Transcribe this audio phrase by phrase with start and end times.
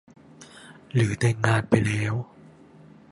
[0.93, 2.13] หรือแต่งงานไปแล้ว